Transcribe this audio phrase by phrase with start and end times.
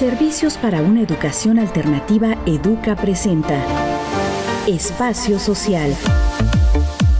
[0.00, 3.62] Servicios para una educación alternativa Educa presenta
[4.66, 5.94] Espacio Social.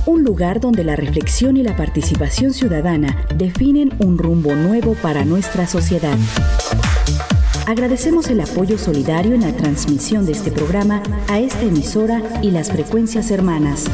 [0.07, 5.67] Un lugar donde la reflexión y la participación ciudadana definen un rumbo nuevo para nuestra
[5.67, 6.17] sociedad.
[7.67, 12.73] Agradecemos el apoyo solidario en la transmisión de este programa a esta emisora y las
[12.73, 13.85] frecuencias hermanas.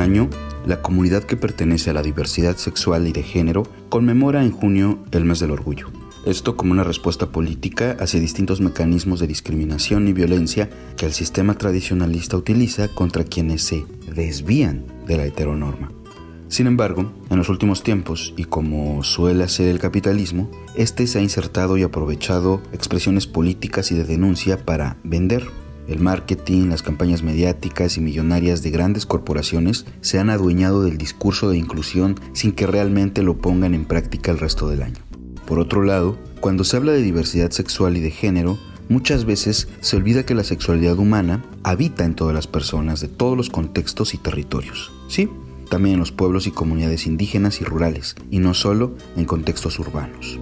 [0.00, 0.30] Año,
[0.66, 5.26] la comunidad que pertenece a la diversidad sexual y de género conmemora en junio el
[5.26, 5.88] mes del orgullo.
[6.24, 11.54] Esto como una respuesta política hacia distintos mecanismos de discriminación y violencia que el sistema
[11.54, 15.92] tradicionalista utiliza contra quienes se desvían de la heteronorma.
[16.48, 21.22] Sin embargo, en los últimos tiempos, y como suele hacer el capitalismo, este se ha
[21.22, 25.46] insertado y aprovechado expresiones políticas y de denuncia para vender.
[25.90, 31.50] El marketing, las campañas mediáticas y millonarias de grandes corporaciones se han adueñado del discurso
[31.50, 35.00] de inclusión sin que realmente lo pongan en práctica el resto del año.
[35.48, 38.56] Por otro lado, cuando se habla de diversidad sexual y de género,
[38.88, 43.36] muchas veces se olvida que la sexualidad humana habita en todas las personas de todos
[43.36, 44.92] los contextos y territorios.
[45.08, 45.28] Sí,
[45.68, 50.38] también en los pueblos y comunidades indígenas y rurales, y no solo en contextos urbanos.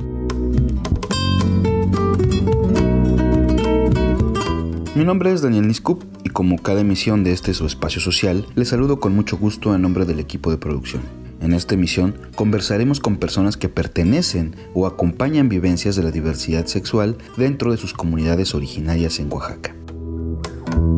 [4.94, 8.68] Mi nombre es Daniel Niscup y como cada emisión de este su espacio social, les
[8.68, 11.02] saludo con mucho gusto en nombre del equipo de producción.
[11.40, 17.16] En esta emisión conversaremos con personas que pertenecen o acompañan vivencias de la diversidad sexual
[17.36, 19.74] dentro de sus comunidades originarias en Oaxaca.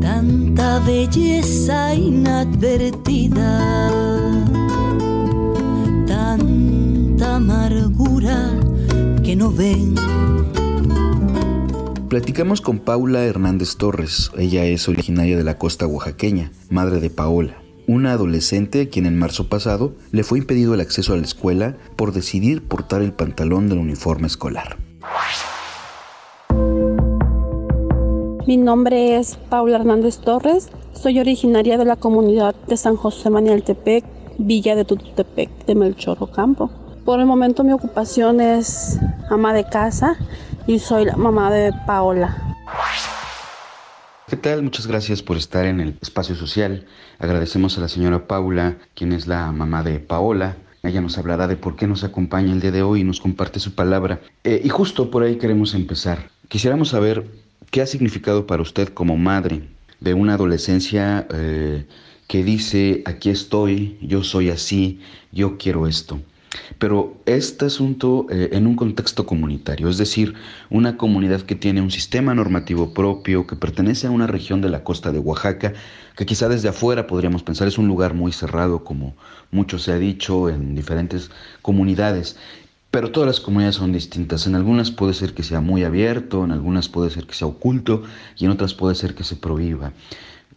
[0.01, 3.61] Tanta belleza inadvertida,
[6.07, 8.51] tanta amargura
[9.23, 9.95] que no ven.
[12.11, 14.33] Platicamos con Paula Hernández Torres.
[14.37, 19.19] Ella es originaria de la costa oaxaqueña, madre de Paola una adolescente a quien en
[19.19, 23.69] marzo pasado le fue impedido el acceso a la escuela por decidir portar el pantalón
[23.69, 24.77] del uniforme escolar.
[28.47, 34.05] Mi nombre es Paula Hernández Torres, soy originaria de la comunidad de San José Manialtepec,
[34.39, 36.71] Villa de Tututepec, de Melchor Campo.
[37.05, 38.99] Por el momento mi ocupación es
[39.31, 40.17] ama de casa
[40.67, 42.57] y soy la mamá de Paola.
[44.29, 44.63] ¿Qué tal?
[44.63, 46.87] Muchas gracias por estar en el espacio social.
[47.19, 50.57] Agradecemos a la señora Paula, quien es la mamá de Paola.
[50.83, 53.61] Ella nos hablará de por qué nos acompaña el día de hoy y nos comparte
[53.61, 54.21] su palabra.
[54.45, 56.31] Eh, y justo por ahí queremos empezar.
[56.49, 57.27] Quisiéramos saber
[57.71, 59.63] qué ha significado para usted como madre
[60.01, 61.87] de una adolescencia eh,
[62.29, 65.01] que dice, aquí estoy, yo soy así,
[65.33, 66.21] yo quiero esto.
[66.79, 70.35] Pero este asunto eh, en un contexto comunitario, es decir,
[70.69, 74.83] una comunidad que tiene un sistema normativo propio, que pertenece a una región de la
[74.83, 75.73] costa de Oaxaca,
[76.17, 79.15] que quizá desde afuera podríamos pensar es un lugar muy cerrado, como
[79.51, 81.31] mucho se ha dicho en diferentes
[81.63, 82.37] comunidades,
[82.91, 84.47] pero todas las comunidades son distintas.
[84.47, 88.03] En algunas puede ser que sea muy abierto, en algunas puede ser que sea oculto
[88.37, 89.93] y en otras puede ser que se prohíba.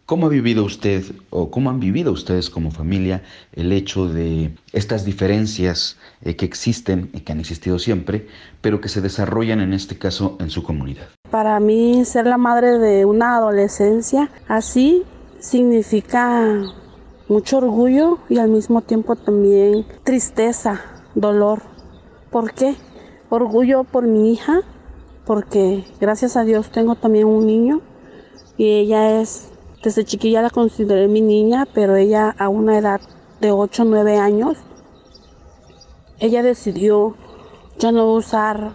[0.06, 5.06] ¿Cómo ha vivido usted o cómo han vivido ustedes como familia el hecho de estas
[5.06, 8.28] diferencias eh, que existen y que han existido siempre,
[8.60, 11.08] pero que se desarrollan en este caso en su comunidad?
[11.32, 15.04] Para mí ser la madre de una adolescencia así
[15.40, 16.62] significa
[17.30, 20.82] mucho orgullo y al mismo tiempo también tristeza,
[21.16, 21.62] dolor.
[22.30, 22.76] ¿Por qué?
[23.30, 24.64] Orgullo por mi hija,
[25.26, 27.80] porque gracias a Dios tengo también un niño
[28.58, 29.53] y ella es
[29.84, 33.02] desde chiquilla la consideré mi niña, pero ella a una edad
[33.42, 34.58] de 8 o 9 años,
[36.20, 37.16] ella decidió
[37.78, 38.72] ya no usar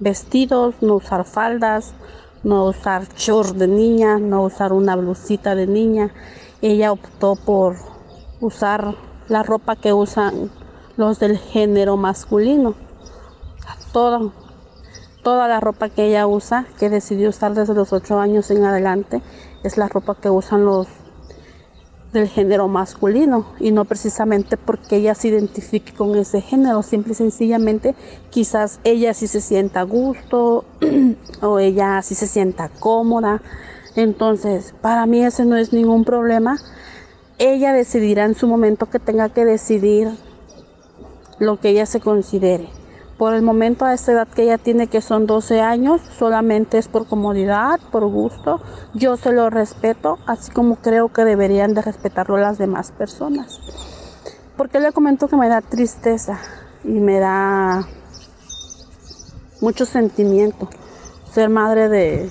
[0.00, 1.94] vestidos, no usar faldas,
[2.42, 6.12] no usar shorts de niña, no usar una blusita de niña.
[6.62, 7.76] Ella optó por
[8.40, 8.96] usar
[9.28, 10.50] la ropa que usan
[10.96, 12.74] los del género masculino.
[13.92, 14.32] Toda,
[15.22, 19.22] toda la ropa que ella usa, que decidió usar desde los 8 años en adelante,
[19.64, 20.86] es la ropa que usan los
[22.12, 27.16] del género masculino y no precisamente porque ella se identifique con ese género, simple y
[27.16, 27.96] sencillamente
[28.30, 30.64] quizás ella sí se sienta a gusto
[31.42, 33.42] o ella sí se sienta cómoda.
[33.96, 36.58] Entonces, para mí ese no es ningún problema.
[37.38, 40.08] Ella decidirá en su momento que tenga que decidir
[41.40, 42.68] lo que ella se considere.
[43.18, 46.88] Por el momento, a esta edad que ella tiene, que son 12 años, solamente es
[46.88, 48.60] por comodidad, por gusto.
[48.92, 53.60] Yo se lo respeto, así como creo que deberían de respetarlo las demás personas.
[54.56, 56.38] Porque le comento que me da tristeza
[56.82, 57.86] y me da
[59.60, 60.68] mucho sentimiento
[61.32, 62.30] ser madre de,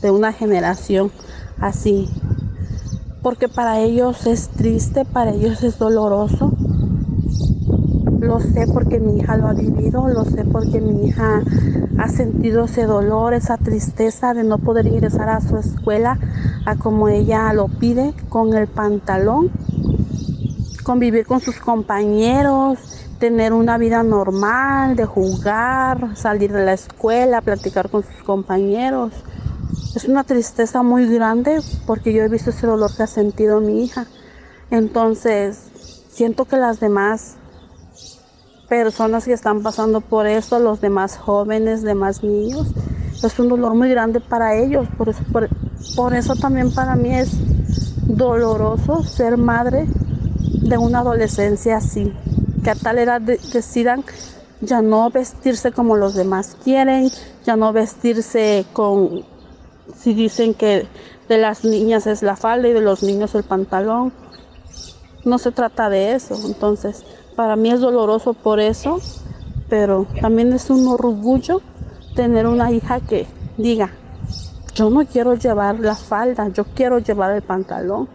[0.00, 1.10] de una generación
[1.60, 2.08] así,
[3.22, 6.52] porque para ellos es triste, para ellos es doloroso.
[8.24, 11.42] Lo sé porque mi hija lo ha vivido, lo sé porque mi hija
[11.98, 16.18] ha sentido ese dolor, esa tristeza de no poder ingresar a su escuela
[16.64, 19.50] a como ella lo pide, con el pantalón,
[20.84, 22.78] convivir con sus compañeros,
[23.18, 29.12] tener una vida normal, de jugar, salir de la escuela, platicar con sus compañeros.
[29.94, 33.84] Es una tristeza muy grande porque yo he visto ese dolor que ha sentido mi
[33.84, 34.06] hija.
[34.70, 35.58] Entonces,
[36.08, 37.36] siento que las demás
[38.82, 42.68] personas que están pasando por esto, los demás jóvenes, demás niños,
[43.22, 44.88] es un dolor muy grande para ellos.
[45.96, 47.30] Por eso, también para mí es
[48.06, 49.86] doloroso ser madre
[50.62, 52.12] de una adolescencia así
[52.62, 54.04] que a tal edad decidan
[54.60, 57.10] ya no vestirse como los demás quieren,
[57.44, 59.24] ya no vestirse con,
[59.94, 60.86] si dicen que
[61.28, 64.12] de las niñas es la falda y de los niños el pantalón.
[65.24, 67.04] No se trata de eso, entonces
[67.36, 69.00] para mí es doloroso por eso,
[69.68, 71.60] pero también es un orgullo
[72.14, 73.26] tener una hija que
[73.56, 73.90] diga,
[74.74, 78.08] yo no quiero llevar la falda, yo quiero llevar el pantalón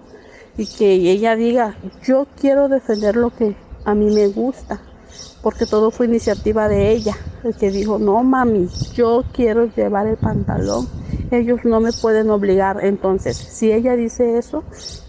[0.57, 3.56] y que ella diga, yo quiero defender lo que
[3.86, 4.81] a mí me gusta,
[5.42, 10.18] porque todo fue iniciativa de ella, el que dijo, no mami, yo quiero llevar el
[10.18, 10.88] pantalón,
[11.31, 14.64] ellos no me pueden obligar, entonces si ella dice eso,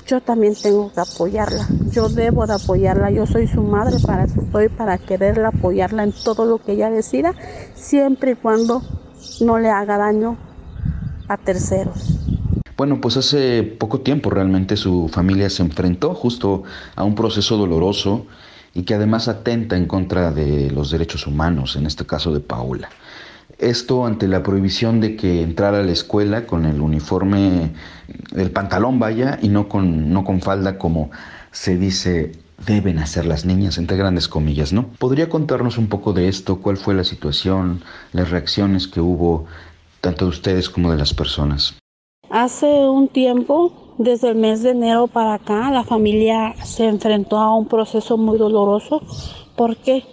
[0.06, 4.68] yo también tengo que apoyarla, yo debo de apoyarla, yo soy su madre, para estoy,
[4.68, 7.34] para quererla, apoyarla en todo lo que ella decida,
[7.74, 8.82] siempre y cuando
[9.40, 10.36] no le haga daño
[11.28, 12.18] a terceros.
[12.76, 16.62] Bueno, pues hace poco tiempo realmente su familia se enfrentó justo
[16.96, 18.26] a un proceso doloroso
[18.74, 22.88] y que además atenta en contra de los derechos humanos, en este caso de Paola.
[23.60, 27.72] Esto ante la prohibición de que entrara a la escuela con el uniforme,
[28.34, 31.10] el pantalón vaya, y no con, no con falda como
[31.52, 32.32] se dice
[32.66, 34.86] deben hacer las niñas, entre grandes comillas, ¿no?
[34.98, 36.60] ¿Podría contarnos un poco de esto?
[36.60, 39.46] ¿Cuál fue la situación, las reacciones que hubo
[40.00, 41.78] tanto de ustedes como de las personas?
[42.30, 47.54] Hace un tiempo desde el mes de enero para acá la familia se enfrentó a
[47.54, 49.02] un proceso muy doloroso.
[49.56, 50.04] ¿Por qué?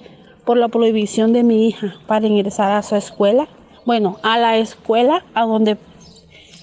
[0.48, 3.50] Por la prohibición de mi hija para ingresar a su escuela.
[3.86, 5.76] Bueno, a la escuela a donde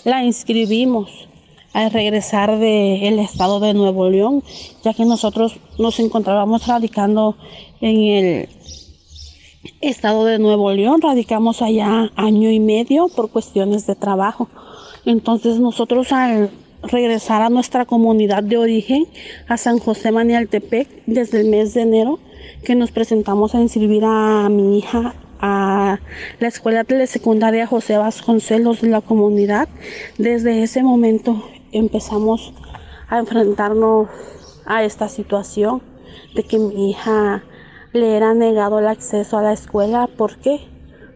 [0.04, 1.28] la inscribimos
[1.74, 4.42] al regresar del estado de Nuevo León,
[4.82, 7.36] ya que nosotros nos encontrábamos radicando
[7.82, 8.48] en el
[9.82, 14.48] estado de Nuevo León, radicamos allá año y medio por cuestiones de trabajo.
[15.04, 16.48] Entonces nosotros al
[16.82, 19.06] regresar a nuestra comunidad de origen,
[19.46, 22.18] a San José Manialtepec, desde el mes de enero,
[22.64, 25.98] que nos presentamos a inscribir a mi hija a
[26.40, 29.68] la escuela telesecundaria José Vasconcelos de la comunidad.
[30.16, 31.42] Desde ese momento
[31.72, 32.54] empezamos
[33.08, 34.08] a enfrentarnos
[34.64, 35.82] a esta situación
[36.34, 37.44] de que mi hija
[37.92, 40.06] le era negado el acceso a la escuela.
[40.06, 40.60] ¿Por qué?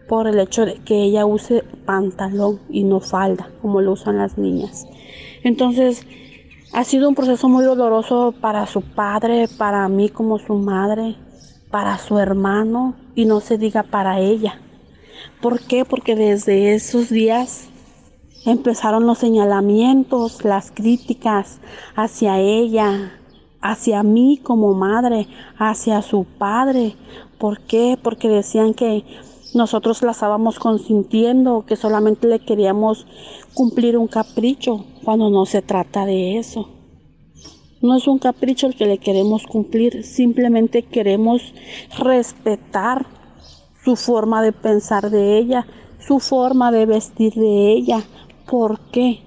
[0.07, 4.37] Por el hecho de que ella use pantalón y no falda, como lo usan las
[4.37, 4.87] niñas.
[5.43, 6.05] Entonces,
[6.73, 11.15] ha sido un proceso muy doloroso para su padre, para mí como su madre,
[11.71, 14.59] para su hermano y no se diga para ella.
[15.41, 15.85] ¿Por qué?
[15.85, 17.69] Porque desde esos días
[18.45, 21.59] empezaron los señalamientos, las críticas
[21.95, 23.13] hacia ella,
[23.61, 26.95] hacia mí como madre, hacia su padre.
[27.37, 27.97] ¿Por qué?
[28.01, 29.05] Porque decían que
[29.53, 33.05] nosotros la estábamos consintiendo, que solamente le queríamos
[33.53, 36.69] cumplir un capricho cuando no se trata de eso.
[37.81, 41.53] No es un capricho el que le queremos cumplir, simplemente queremos
[41.97, 43.07] respetar
[43.83, 45.65] su forma de pensar de ella,
[46.05, 48.03] su forma de vestir de ella.
[48.45, 49.21] ¿Por qué?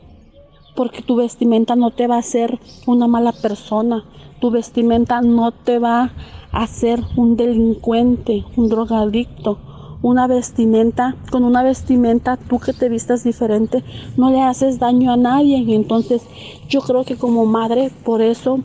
[0.76, 4.04] Porque tu vestimenta no te va a hacer una mala persona,
[4.40, 6.12] tu vestimenta no te va
[6.52, 9.58] a hacer un delincuente, un drogadicto,
[10.02, 13.84] una vestimenta, con una vestimenta, tú que te vistas diferente,
[14.16, 15.64] no le haces daño a nadie.
[15.74, 16.22] Entonces
[16.68, 18.60] yo creo que como madre, por eso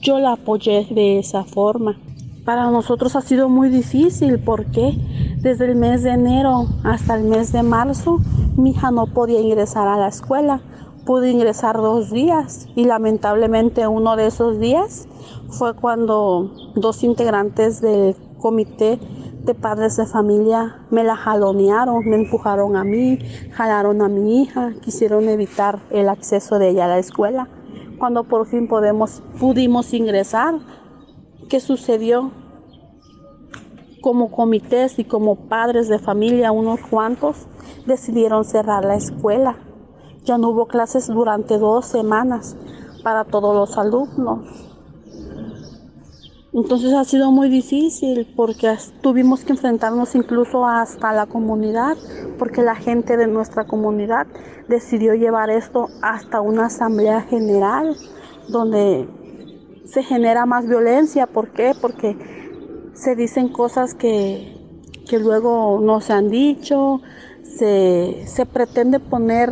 [0.00, 1.96] yo la apoyé de esa forma.
[2.44, 4.96] Para nosotros ha sido muy difícil porque
[5.40, 8.18] desde el mes de enero hasta el mes de marzo
[8.56, 10.60] mi hija no podía ingresar a la escuela.
[11.06, 15.08] Pude ingresar dos días y lamentablemente uno de esos días
[15.48, 18.98] fue cuando dos integrantes del comité
[19.44, 23.18] de padres de familia me la jalonearon, me empujaron a mí,
[23.52, 27.48] jalaron a mi hija, quisieron evitar el acceso de ella a la escuela.
[27.98, 30.54] Cuando por fin podemos, pudimos ingresar,
[31.48, 32.32] ¿qué sucedió?
[34.02, 37.46] Como comités y como padres de familia, unos cuantos,
[37.86, 39.56] decidieron cerrar la escuela.
[40.24, 42.56] Ya no hubo clases durante dos semanas.
[43.02, 44.69] para todos los alumnos.
[46.52, 51.96] Entonces ha sido muy difícil porque tuvimos que enfrentarnos incluso hasta la comunidad,
[52.38, 54.26] porque la gente de nuestra comunidad
[54.68, 57.96] decidió llevar esto hasta una asamblea general
[58.48, 59.08] donde
[59.84, 61.28] se genera más violencia.
[61.28, 61.76] ¿Por qué?
[61.80, 62.16] Porque
[62.94, 64.56] se dicen cosas que,
[65.12, 67.00] luego no se han dicho,
[67.42, 69.50] se, se pretende poner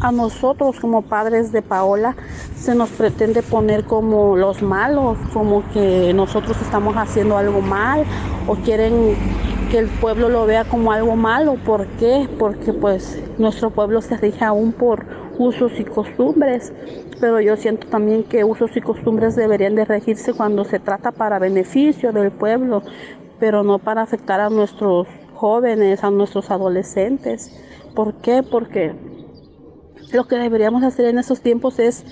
[0.00, 2.16] a nosotros como padres de Paola
[2.56, 8.04] se nos pretende poner como los malos, como que nosotros estamos haciendo algo mal
[8.46, 9.14] o quieren
[9.70, 11.56] que el pueblo lo vea como algo malo.
[11.64, 12.28] ¿Por qué?
[12.38, 15.04] Porque pues nuestro pueblo se rige aún por
[15.38, 16.72] usos y costumbres,
[17.20, 21.38] pero yo siento también que usos y costumbres deberían de regirse cuando se trata para
[21.38, 22.82] beneficio del pueblo,
[23.38, 27.58] pero no para afectar a nuestros jóvenes, a nuestros adolescentes.
[27.94, 28.42] ¿Por qué?
[28.42, 28.92] Porque
[30.12, 32.04] lo que deberíamos hacer en esos tiempos es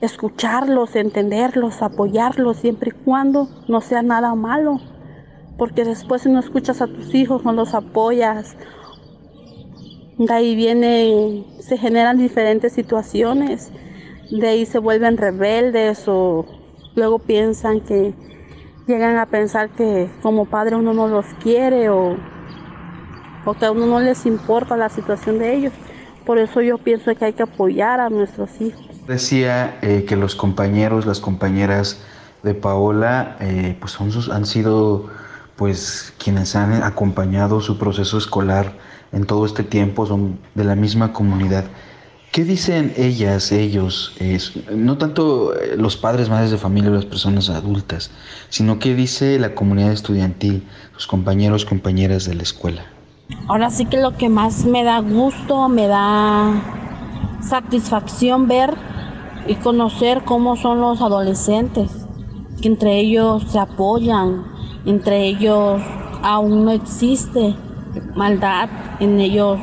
[0.00, 4.80] escucharlos, entenderlos, apoyarlos, siempre y cuando no sea nada malo.
[5.58, 8.56] Porque después si no escuchas a tus hijos, no los apoyas,
[10.18, 13.70] de ahí vienen, se generan diferentes situaciones,
[14.30, 16.46] de ahí se vuelven rebeldes o
[16.94, 18.14] luego piensan que
[18.86, 22.16] llegan a pensar que como padre uno no los quiere o,
[23.44, 25.72] o que a uno no les importa la situación de ellos.
[26.26, 28.84] Por eso yo pienso que hay que apoyar a nuestros hijos.
[29.06, 31.98] Decía eh, que los compañeros, las compañeras
[32.42, 35.08] de Paola, eh, pues son han sido
[35.54, 38.72] pues quienes han acompañado su proceso escolar
[39.12, 41.64] en todo este tiempo, son de la misma comunidad.
[42.32, 44.14] ¿Qué dicen ellas, ellos?
[44.70, 48.10] no tanto eh, los padres, madres de familia, las personas adultas,
[48.50, 50.66] sino qué dice la comunidad estudiantil,
[50.96, 52.95] sus compañeros, compañeras de la escuela.
[53.48, 56.62] Ahora sí que lo que más me da gusto, me da
[57.40, 58.76] satisfacción ver
[59.48, 62.06] y conocer cómo son los adolescentes,
[62.60, 64.44] que entre ellos se apoyan,
[64.84, 65.80] entre ellos
[66.22, 67.54] aún no existe
[68.14, 68.68] maldad,
[69.00, 69.58] en ellos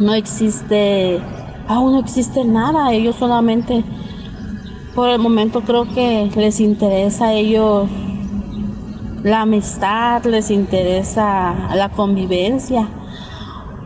[0.00, 1.20] no existe,
[1.68, 3.84] aún no existe nada, ellos solamente
[4.94, 7.88] por el momento creo que les interesa a ellos
[9.22, 12.88] la amistad, les interesa la convivencia,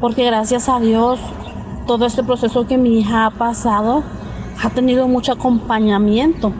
[0.00, 1.18] porque gracias a Dios
[1.86, 4.04] todo este proceso que mi hija ha pasado
[4.62, 6.52] ha tenido mucho acompañamiento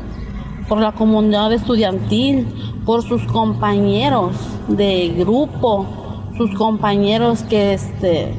[0.68, 2.48] por la comunidad estudiantil,
[2.84, 4.34] por sus compañeros
[4.68, 5.86] de grupo,
[6.36, 8.34] sus compañeros que este,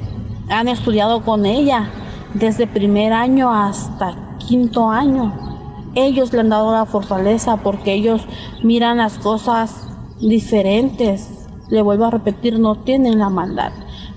[0.49, 1.89] han estudiado con ella
[2.33, 5.33] desde primer año hasta quinto año.
[5.95, 8.21] Ellos le han dado la fortaleza porque ellos
[8.61, 9.84] miran las cosas
[10.19, 11.29] diferentes.
[11.69, 13.72] Le vuelvo a repetir, no tienen la maldad.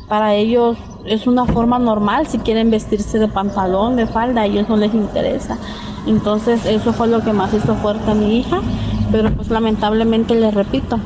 [0.08, 4.68] Para ellos es una forma normal, si quieren vestirse de pantalón, de falda, a ellos
[4.68, 5.58] no les interesa.
[6.06, 8.60] Entonces eso fue lo que más hizo fuerte a mi hija,
[9.12, 10.98] pero pues lamentablemente le repito,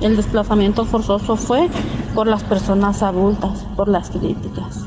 [0.00, 1.68] el desplazamiento forzoso fue
[2.14, 4.84] por las personas adultas, por las críticas,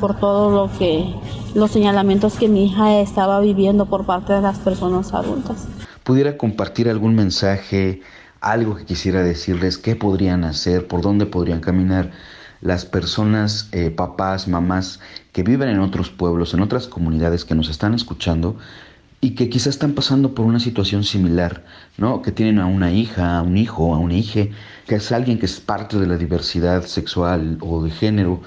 [0.00, 1.14] por todo lo que
[1.54, 5.66] los señalamientos que mi hija estaba viviendo por parte de las personas adultas.
[6.04, 8.00] ¿Pudiera compartir algún mensaje
[8.40, 12.10] algo que quisiera decirles, qué podrían hacer, por dónde podrían caminar
[12.60, 15.00] las personas, eh, papás, mamás
[15.32, 18.56] que viven en otros pueblos, en otras comunidades que nos están escuchando
[19.20, 21.64] y que quizás están pasando por una situación similar,
[21.98, 22.22] ¿no?
[22.22, 24.46] Que tienen a una hija, a un hijo, a una hija,
[24.86, 28.42] que es alguien que es parte de la diversidad sexual o de género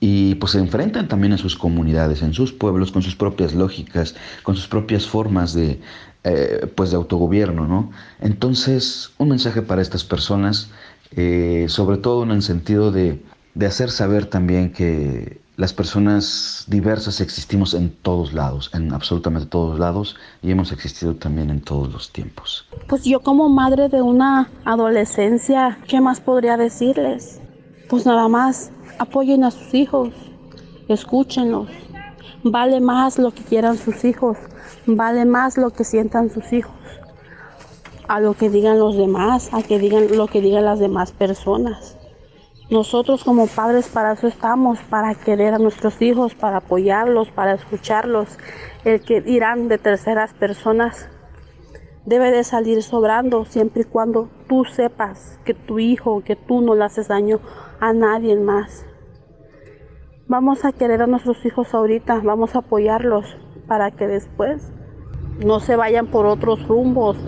[0.00, 4.14] y pues se enfrentan también a sus comunidades, en sus pueblos, con sus propias lógicas,
[4.42, 5.80] con sus propias formas de,
[6.24, 7.90] eh, pues de autogobierno, ¿no?
[8.20, 10.70] Entonces, un mensaje para estas personas,
[11.12, 13.22] eh, sobre todo en el sentido de,
[13.54, 19.78] de hacer saber también que las personas diversas existimos en todos lados, en absolutamente todos
[19.78, 22.66] lados, y hemos existido también en todos los tiempos.
[22.88, 27.40] Pues yo como madre de una adolescencia, ¿qué más podría decirles?
[27.88, 30.08] Pues nada más, apoyen a sus hijos,
[30.88, 31.68] escúchenlos.
[32.44, 34.36] Vale más lo que quieran sus hijos
[34.86, 36.74] Vale más lo que sientan sus hijos
[38.06, 41.96] a lo que digan los demás, a que digan lo que digan las demás personas.
[42.70, 48.28] Nosotros como padres para eso estamos, para querer a nuestros hijos, para apoyarlos, para escucharlos.
[48.84, 51.08] El que dirán de terceras personas
[52.04, 56.74] debe de salir sobrando siempre y cuando tú sepas que tu hijo, que tú no
[56.74, 57.40] le haces daño
[57.80, 58.84] a nadie más.
[60.26, 63.36] Vamos a querer a nuestros hijos ahorita, vamos a apoyarlos,
[63.68, 64.72] para que después
[65.44, 67.18] no se vayan por otros rumbos,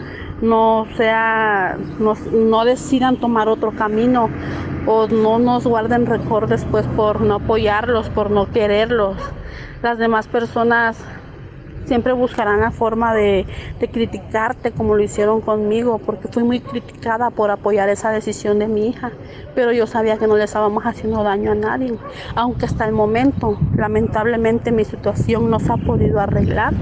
[0.41, 4.31] no sea, no, decidan tomar otro camino
[4.87, 9.17] o no nos guarden récord después por no apoyarlos, por no quererlos.
[9.83, 10.99] Las demás personas
[11.87, 13.47] Siempre buscarán la forma de,
[13.81, 18.67] de, criticarte como lo hicieron conmigo, porque fui muy criticada por apoyar esa decisión de
[18.67, 19.13] mi hija.
[19.55, 21.95] Pero yo sabía que no le estábamos haciendo daño a nadie.
[22.35, 26.75] Aunque hasta el momento, lamentablemente, mi situación no se ha podido arreglar.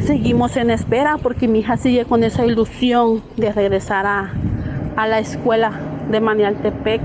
[0.00, 4.32] Seguimos en espera porque mi hija sigue con esa ilusión de regresar a,
[4.96, 5.72] a la escuela
[6.10, 7.00] de Manialtepec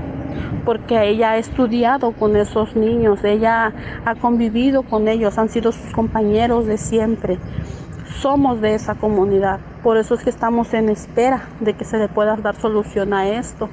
[0.70, 3.72] porque ella ha estudiado con esos niños, ella
[4.04, 7.38] ha convivido con ellos, han sido sus compañeros de siempre.
[8.20, 12.06] Somos de esa comunidad, por eso es que estamos en espera de que se le
[12.06, 13.68] pueda dar solución a esto.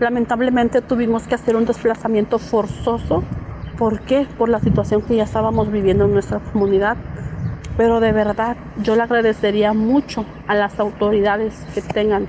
[0.00, 3.22] Lamentablemente tuvimos que hacer un desplazamiento forzoso.
[3.76, 4.26] ¿Por qué?
[4.38, 6.96] Por la situación que ya estábamos viviendo en nuestra comunidad.
[7.76, 12.26] Pero de verdad, yo le agradecería mucho a las autoridades que tengan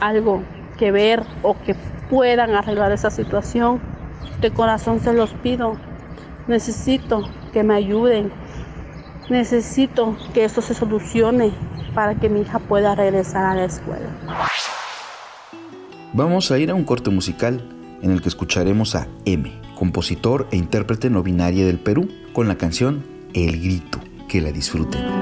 [0.00, 0.42] algo
[0.76, 1.76] que ver o que
[2.10, 3.80] puedan arreglar esa situación.
[4.40, 5.76] De corazón se los pido.
[6.48, 8.32] Necesito que me ayuden.
[9.30, 11.52] Necesito que esto se solucione
[11.94, 14.08] para que mi hija pueda regresar a la escuela.
[16.12, 17.62] Vamos a ir a un corte musical
[18.02, 22.56] en el que escucharemos a M, compositor e intérprete no binaria del Perú, con la
[22.56, 24.00] canción El Grito.
[24.28, 25.19] Que la disfruten.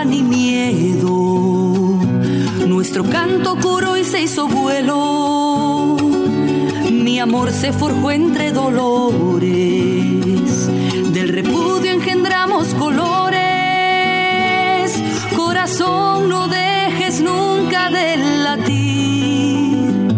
[0.00, 1.98] Ni miedo.
[2.66, 5.96] Nuestro canto curó y se hizo vuelo.
[6.90, 9.46] Mi amor se forjó entre dolores.
[11.12, 13.40] Del repudio engendramos colores.
[15.36, 20.08] Corazón, no dejes nunca de latir.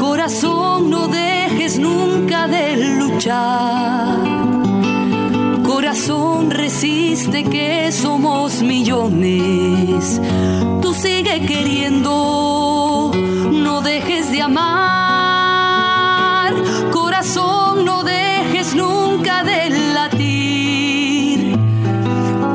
[0.00, 2.76] Corazón, no dejes nunca de
[5.80, 10.20] Corazón resiste que somos millones.
[10.82, 13.12] Tú sigue queriendo,
[13.52, 15.72] no dejes de amar.
[16.90, 21.56] Corazón, no dejes nunca de latir.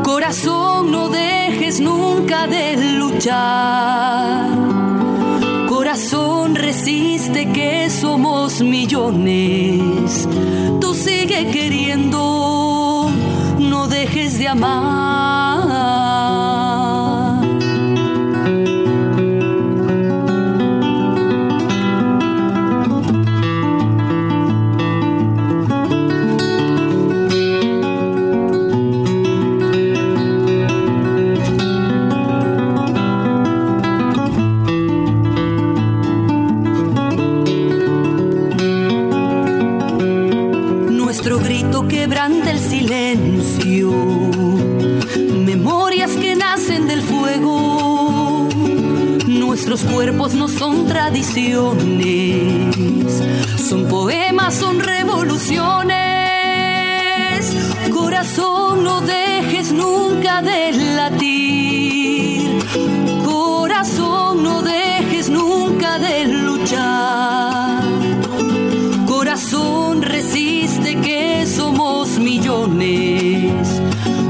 [0.03, 4.49] Corazón, no dejes nunca de luchar.
[5.69, 10.27] Corazón resiste que somos millones
[10.93, 12.12] sigue queriendo,
[14.55, 15.12] dejes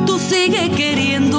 [0.07, 1.32] Tú sigue queriendo,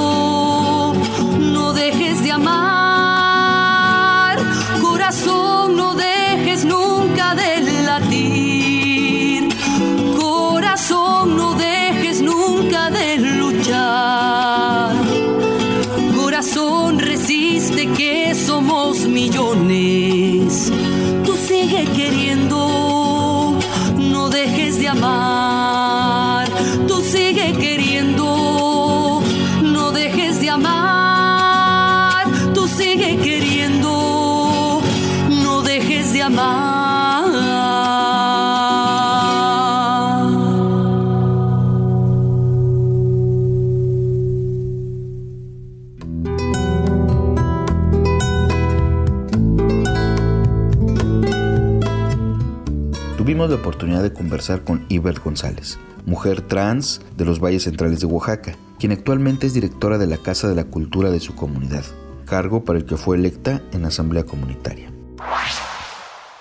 [53.25, 58.05] Tuvimos la oportunidad de conversar con Ibert González, mujer trans de los Valles Centrales de
[58.05, 61.83] Oaxaca, quien actualmente es directora de la Casa de la Cultura de su comunidad,
[62.25, 64.91] cargo para el que fue electa en Asamblea Comunitaria.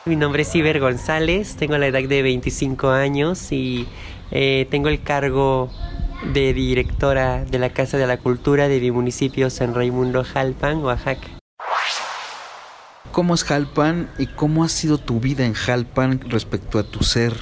[0.05, 3.89] Mi nombre es Iber González, tengo la edad de 25 años y
[4.31, 5.71] eh, tengo el cargo
[6.35, 11.34] de directora de la Casa de la Cultura de mi municipio San Raimundo Jalpan, Oaxaca.
[13.15, 17.33] ¿Cómo es Jalpan y cómo ha sido tu vida en Jalpan respecto a tu ser,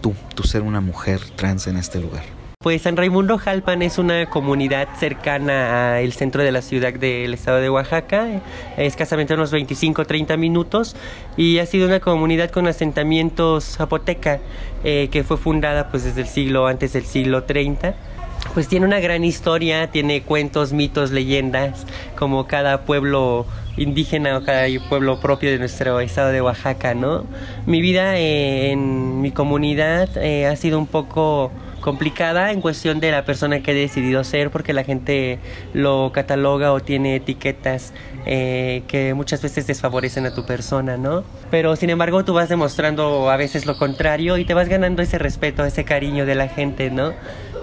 [0.00, 2.22] tú, tu ser una mujer trans en este lugar?
[2.62, 7.58] Pues San Raimundo Jalpan es una comunidad cercana al centro de la ciudad del estado
[7.58, 8.28] de Oaxaca,
[8.76, 10.94] escasamente unos 25-30 minutos,
[11.36, 14.38] y ha sido una comunidad con asentamientos zapoteca
[14.84, 17.96] eh, que fue fundada pues desde el siglo antes del siglo 30
[18.54, 23.46] pues tiene una gran historia, tiene cuentos, mitos, leyendas, como cada pueblo
[23.78, 27.24] indígena cada pueblo propio de nuestro estado de Oaxaca, ¿no?
[27.66, 31.50] Mi vida eh, en mi comunidad eh, ha sido un poco
[31.88, 35.38] complicada en cuestión de la persona que he decidido ser porque la gente
[35.72, 37.94] lo cataloga o tiene etiquetas
[38.26, 41.24] eh, que muchas veces desfavorecen a tu persona, ¿no?
[41.50, 45.16] Pero sin embargo tú vas demostrando a veces lo contrario y te vas ganando ese
[45.16, 47.14] respeto, ese cariño de la gente, ¿no?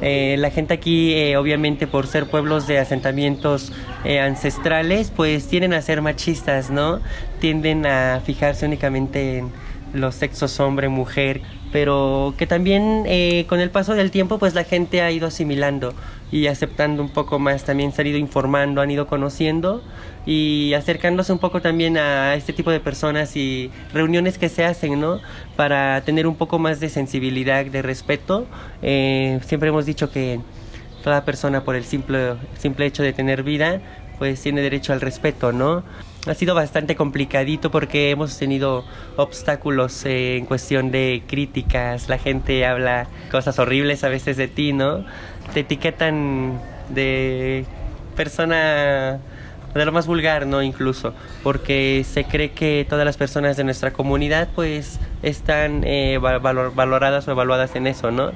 [0.01, 3.71] Eh, la gente aquí, eh, obviamente por ser pueblos de asentamientos
[4.03, 6.99] ancestrales, pues tienden a ser machistas, ¿no?
[7.39, 9.51] Tienden a fijarse únicamente en
[9.93, 14.63] los sexos hombre, mujer, pero que también eh, con el paso del tiempo pues la
[14.63, 15.93] gente ha ido asimilando
[16.31, 19.83] y aceptando un poco más, también se han ido informando, han ido conociendo
[20.25, 24.99] y acercándose un poco también a este tipo de personas y reuniones que se hacen,
[24.99, 25.19] ¿no?
[25.55, 28.45] Para tener un poco más de sensibilidad, de respeto.
[28.81, 30.39] Eh, siempre hemos dicho que
[31.03, 33.79] toda persona por el simple, simple hecho de tener vida
[34.17, 35.83] pues tiene derecho al respeto, ¿no?
[36.27, 38.83] Ha sido bastante complicadito porque hemos tenido
[39.15, 42.09] obstáculos eh, en cuestión de críticas.
[42.09, 45.05] La gente habla cosas horribles a veces de ti, ¿no?
[45.53, 46.59] Te etiquetan
[46.89, 47.65] de
[48.15, 49.19] persona
[49.73, 50.63] de lo más vulgar, ¿no?
[50.63, 57.27] Incluso, porque se cree que todas las personas de nuestra comunidad pues están eh, valoradas
[57.27, 58.31] o evaluadas en eso, ¿no?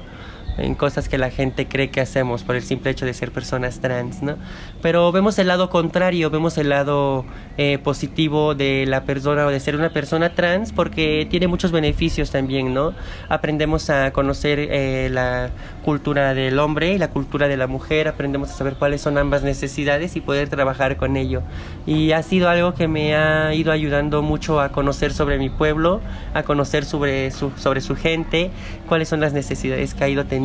[0.58, 3.80] En cosas que la gente cree que hacemos por el simple hecho de ser personas
[3.80, 4.36] trans, ¿no?
[4.82, 7.26] Pero vemos el lado contrario, vemos el lado
[7.58, 12.32] eh, positivo de la persona o de ser una persona trans porque tiene muchos beneficios
[12.32, 12.94] también, ¿no?
[13.30, 15.50] Aprendemos a conocer eh, la
[15.84, 19.44] cultura del hombre y la cultura de la mujer, aprendemos a saber cuáles son ambas
[19.44, 21.42] necesidades y poder trabajar con ello.
[21.86, 26.02] Y ha sido algo que me ha ido ayudando mucho a conocer sobre mi pueblo,
[26.34, 28.52] a conocer sobre su, sobre su gente,
[28.88, 30.38] cuáles son las necesidades que ha ido teniendo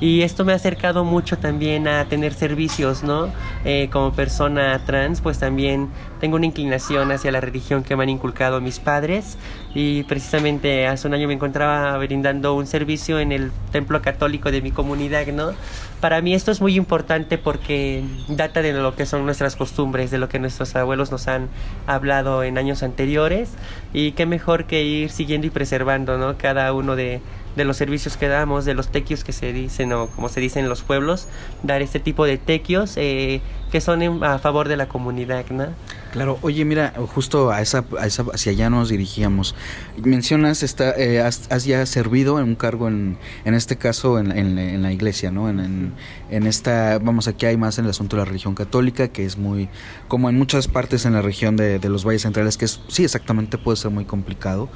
[0.00, 3.28] y esto me ha acercado mucho también a tener servicios, ¿no?
[3.64, 5.88] Eh, como persona trans, pues también
[6.20, 9.38] tengo una inclinación hacia la religión que me han inculcado mis padres
[9.74, 14.60] y precisamente hace un año me encontraba brindando un servicio en el templo católico de
[14.60, 15.52] mi comunidad, ¿no?
[16.00, 20.18] Para mí esto es muy importante porque data de lo que son nuestras costumbres, de
[20.18, 21.48] lo que nuestros abuelos nos han
[21.86, 23.50] hablado en años anteriores
[23.92, 26.36] y qué mejor que ir siguiendo y preservando, ¿no?
[26.38, 27.20] Cada uno de
[27.56, 30.60] de los servicios que damos, de los tequios que se dicen o como se dice
[30.60, 31.28] en los pueblos,
[31.62, 35.68] dar este tipo de tequios eh, que son a favor de la comunidad, ¿no?
[36.12, 39.54] Claro, oye, mira, justo a esa, a esa hacia allá nos dirigíamos.
[39.96, 44.82] Mencionas, está, eh, has, ya servido en un cargo, en, en este caso, en, en,
[44.82, 45.48] la iglesia, ¿no?
[45.48, 45.94] En,
[46.30, 49.38] en, esta, vamos, aquí hay más en el asunto de la religión católica, que es
[49.38, 49.70] muy,
[50.06, 53.56] como en muchas partes en la región de, de los valles centrales, que sí, exactamente
[53.56, 54.68] puede ser muy complicado.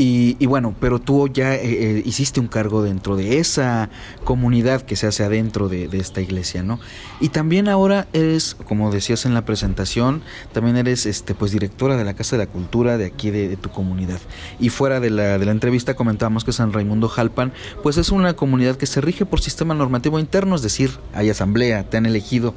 [0.00, 3.90] Y, bueno, pero tú ya eh, eh, hiciste un cargo dentro de esa
[4.22, 6.78] comunidad que se hace adentro de, esta iglesia, ¿no?
[7.18, 12.04] Y también ahora eres, como decías en la presentación, también eres este, pues directora de
[12.04, 14.20] la Casa de la Cultura de aquí de, tu comunidad.
[14.60, 18.34] Y fuera de la, de la entrevista comentábamos que San Raimundo Jalpan, pues es una
[18.34, 22.54] comunidad que se rige por sistema normativo interno, es decir, hay asamblea, te han elegido.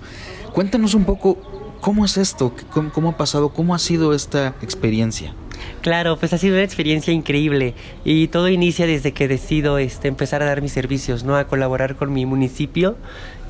[0.53, 1.39] Cuéntanos un poco
[1.81, 2.53] cómo es esto,
[2.93, 5.33] cómo ha pasado, cómo ha sido esta experiencia.
[5.81, 7.73] Claro, pues ha sido una experiencia increíble
[8.05, 11.35] y todo inicia desde que decido este, empezar a dar mis servicios, ¿no?
[11.35, 12.97] A colaborar con mi municipio,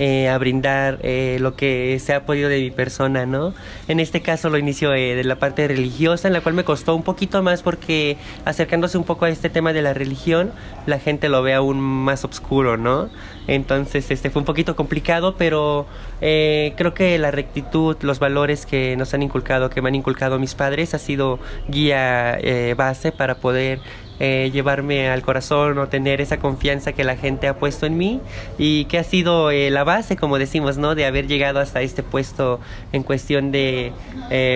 [0.03, 3.53] eh, a brindar eh, lo que se ha podido de mi persona, ¿no?
[3.87, 6.95] En este caso lo inicio eh, de la parte religiosa, en la cual me costó
[6.95, 10.53] un poquito más porque acercándose un poco a este tema de la religión,
[10.87, 13.11] la gente lo ve aún más oscuro, ¿no?
[13.45, 15.85] Entonces, este fue un poquito complicado, pero
[16.19, 20.55] creo que la rectitud, los valores que nos han inculcado, que me han inculcado mis
[20.55, 23.79] padres, ha sido guía eh, base para poder
[24.23, 28.21] eh, llevarme al corazón o tener esa confianza que la gente ha puesto en mí
[28.59, 30.93] y que ha sido eh, la base, como decimos, ¿no?
[30.93, 32.59] De haber llegado hasta este puesto
[32.91, 33.91] en cuestión de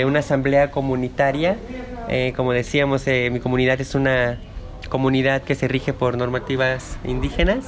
[0.06, 1.58] una asamblea comunitaria.
[2.36, 4.38] como decíamos, mi comunidad es una
[4.90, 7.66] comunidad que se rige por normativas indígenas.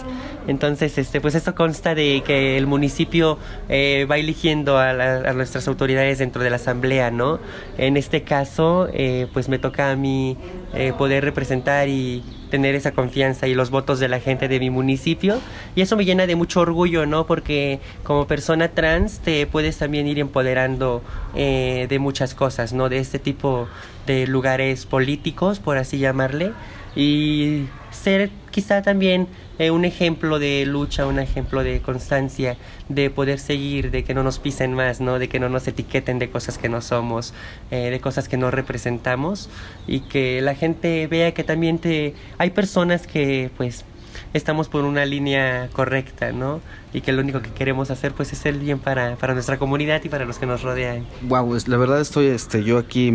[0.47, 3.37] Entonces, este, pues esto consta de que el municipio
[3.69, 4.93] eh, va eligiendo a,
[5.33, 7.39] nuestras autoridades dentro de la asamblea, ¿no?
[7.77, 10.37] En este caso, eh, pues me toca a mí
[10.73, 14.69] eh, poder representar y tener esa confianza y los votos de la gente de mi
[14.69, 15.41] municipio
[15.75, 17.27] y eso me llena de mucho orgullo, ¿no?
[17.27, 21.01] Porque como persona trans te puedes también ir empoderando
[21.35, 22.87] de muchas cosas, ¿no?
[22.87, 23.67] De este tipo
[24.07, 26.53] de lugares políticos, por así llamarle
[26.97, 29.27] y ser quizá también
[29.59, 32.57] eh, un ejemplo de lucha, un ejemplo de constancia,
[32.89, 35.19] de poder seguir, de que no nos pisen más, ¿no?
[35.19, 37.33] de que no nos etiqueten de cosas que no somos,
[37.69, 39.49] eh, de cosas que no representamos
[39.87, 43.85] y que la gente vea que también te hay personas que pues
[44.33, 46.61] estamos por una línea correcta, ¿no?
[46.93, 50.01] Y que lo único que queremos hacer pues es el bien para, para nuestra comunidad
[50.03, 51.05] y para los que nos rodean.
[51.23, 53.11] Wow, pues, la verdad estoy este yo aquí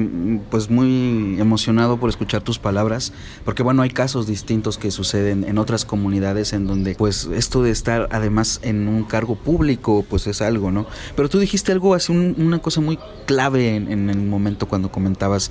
[0.50, 3.12] pues muy emocionado por escuchar tus palabras,
[3.44, 7.70] porque bueno, hay casos distintos que suceden en otras comunidades en donde pues esto de
[7.70, 10.86] estar además en un cargo público pues es algo, ¿no?
[11.16, 15.50] Pero tú dijiste algo así una cosa muy clave en, en el momento cuando comentabas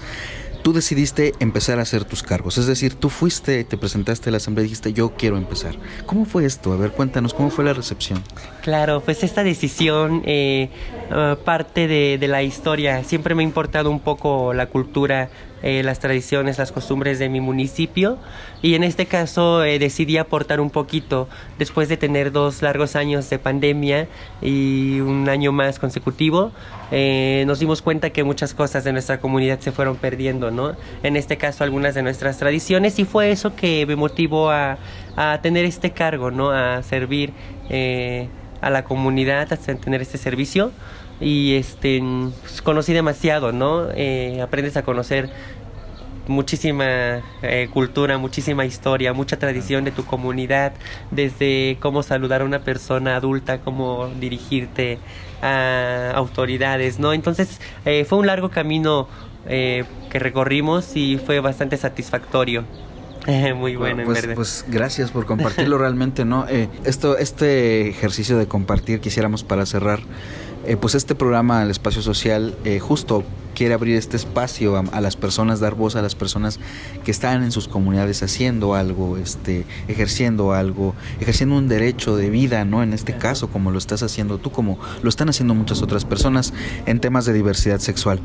[0.62, 2.58] tú decidiste empezar a hacer tus cargos.
[2.58, 5.76] Es decir, tú fuiste, te presentaste a la asamblea y dijiste, yo quiero empezar.
[6.06, 6.74] ¿Cómo fue esto?
[6.74, 8.24] A ver, cuéntanos, ¿cómo fue la recepción?
[8.62, 10.70] Claro, pues esta decisión eh,
[11.10, 13.04] ah, parte de, de la historia.
[13.04, 15.30] Siempre me ha importado un poco la cultura
[15.64, 18.18] eh, las tradiciones, las costumbres de mi municipio
[18.62, 21.28] y en este caso eh, decidí aportar un poquito
[21.60, 24.08] después de tener dos largos años de pandemia
[24.42, 26.52] y un año más consecutivo.
[26.92, 30.76] Eh, nos dimos cuenta que muchas cosas de nuestra comunidad se fueron perdiendo, ¿no?
[31.04, 34.78] En este caso algunas de nuestras tradiciones y fue eso que me motivó a,
[35.16, 36.52] a tener este cargo, ¿no?
[36.52, 37.34] A servir
[38.62, 40.72] a la comunidad, a tener este servicio
[41.22, 42.02] y este
[42.42, 43.90] pues, conocí demasiado, ¿no?
[43.94, 45.30] Eh, aprendes a conocer
[46.28, 50.74] muchísima eh, cultura, muchísima historia, mucha tradición de tu comunidad,
[51.12, 54.98] desde cómo saludar a una persona adulta, cómo dirigirte
[55.42, 57.14] a autoridades, ¿no?
[57.14, 59.08] Entonces eh, fue un largo camino
[59.44, 62.64] que recorrimos y fue bastante satisfactorio.
[63.56, 64.36] Muy bueno, pues, en verdad.
[64.36, 66.46] Pues gracias por compartirlo realmente, ¿no?
[66.84, 70.00] esto, este ejercicio de compartir quisiéramos para cerrar
[70.66, 73.24] eh, pues este programa, el espacio social, eh, justo
[73.56, 76.60] quiere abrir este espacio a, las personas, dar voz a las personas
[77.04, 82.66] que están en sus comunidades haciendo algo, este, ejerciendo algo, ejerciendo un derecho de vida,
[82.66, 82.82] ¿no?
[82.82, 86.54] En este caso, como lo estás haciendo tú, como lo están haciendo muchas otras personas
[86.86, 88.20] en temas de diversidad sexual.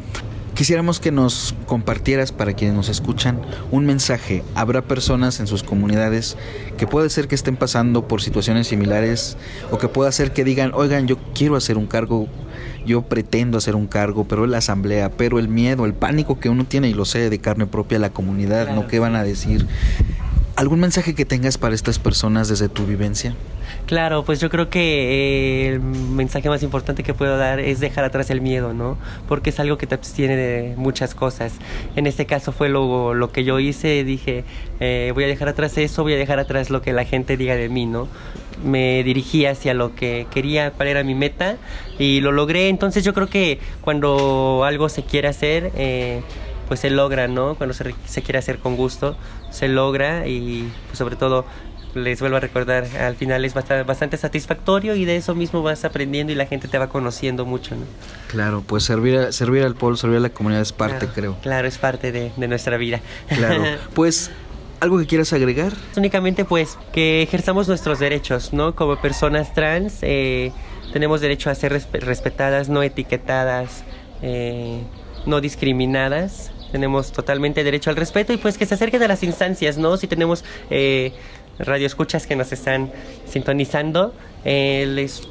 [0.57, 4.43] Quisiéramos que nos compartieras para quienes nos escuchan un mensaje.
[4.55, 6.39] Habrá personas en sus comunidades
[6.79, 9.37] que puede ser que estén pasando por situaciones similares
[9.71, 12.27] o que pueda ser que digan, oigan, yo quiero hacer un cargo,
[12.87, 16.65] yo pretendo hacer un cargo, pero la asamblea, pero el miedo, el pánico que uno
[16.65, 18.87] tiene, y lo sé de carne propia, la comunidad, ¿no?
[18.87, 19.67] ¿Qué van a decir?
[20.57, 23.37] ¿Algún mensaje que tengas para estas personas desde tu vivencia?
[23.87, 28.03] Claro, pues yo creo que eh, el mensaje más importante que puedo dar es dejar
[28.03, 28.99] atrás el miedo, ¿no?
[29.29, 31.53] Porque es algo que te abstiene de muchas cosas.
[31.95, 34.43] En este caso fue lo, lo que yo hice, dije,
[34.81, 37.55] eh, voy a dejar atrás eso, voy a dejar atrás lo que la gente diga
[37.55, 38.09] de mí, ¿no?
[38.65, 41.57] Me dirigí hacia lo que quería, cuál era mi meta
[41.97, 42.69] y lo logré.
[42.69, 45.71] Entonces yo creo que cuando algo se quiere hacer...
[45.77, 46.23] Eh,
[46.67, 47.55] pues se logra, ¿no?
[47.55, 49.17] Cuando se, se, quiere hacer con gusto,
[49.51, 51.45] se logra y pues sobre todo
[51.97, 55.85] les vuelvo a recordar, al final es bastante, bastante satisfactorio y de eso mismo vas
[55.85, 57.85] aprendiendo y la gente te va conociendo mucho, ¿no?
[58.29, 61.37] Claro, pues servir, servir al pueblo, servir a la comunidad es parte, creo.
[61.43, 63.01] Claro, es parte de, de nuestra vida.
[63.29, 63.63] Claro,
[63.95, 64.31] pues
[64.79, 65.73] ¿Algo que quieras agregar?
[65.97, 68.75] Únicamente pues que ejerzamos nuestros derechos, ¿no?
[68.75, 70.53] Como personas trans eh,
[70.93, 73.85] tenemos derecho a ser respetadas, no etiquetadas,
[74.21, 74.83] eh,
[75.25, 79.79] no discriminadas tenemos totalmente derecho al respeto y pues que se acerquen a las instancias,
[79.79, 79.97] ¿no?
[79.97, 81.13] Si tenemos eh,
[81.59, 82.91] radioescuchas que nos están
[83.27, 84.15] sintonizando,
[84.45, 85.23] eh, les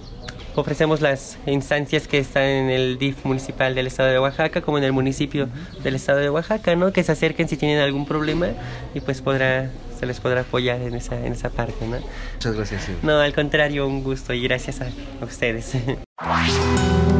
[0.55, 4.85] ofrecemos las instancias que están en el DIF municipal del estado de Oaxaca como en
[4.85, 5.49] el municipio
[5.83, 6.93] del estado de Oaxaca, ¿no?
[6.93, 8.47] Que se acerquen si tienen algún problema
[8.93, 11.97] y pues podrá se les podrá apoyar en esa en esa parte, ¿no?
[12.33, 12.89] Muchas gracias.
[13.01, 14.89] No, al contrario, un gusto y gracias a
[15.23, 15.73] ustedes.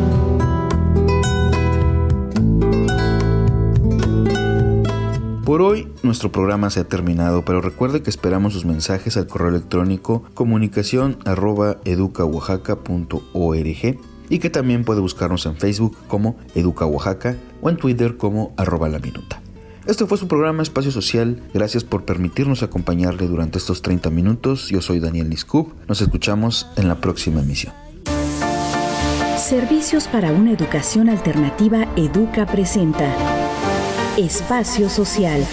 [5.45, 9.49] Por hoy nuestro programa se ha terminado, pero recuerde que esperamos sus mensajes al correo
[9.49, 11.19] electrónico comunicación
[14.27, 18.89] y que también puede buscarnos en Facebook como Educa Oaxaca o en Twitter como arroba
[18.89, 19.39] la minuta.
[19.85, 21.43] Este fue su programa Espacio Social.
[21.53, 24.69] Gracias por permitirnos acompañarle durante estos 30 minutos.
[24.69, 25.73] Yo soy Daniel Niscup.
[25.87, 27.71] Nos escuchamos en la próxima emisión.
[29.37, 33.54] Servicios para una educación alternativa Educa presenta
[34.17, 35.45] Espacio Social.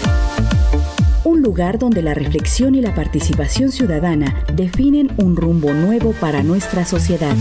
[1.25, 6.85] un lugar donde la reflexión y la participación ciudadana definen un rumbo nuevo para nuestra
[6.85, 7.35] sociedad.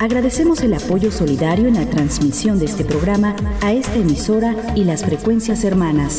[0.00, 5.04] Agradecemos el apoyo solidario en la transmisión de este programa a esta emisora y las
[5.04, 6.18] frecuencias hermanas.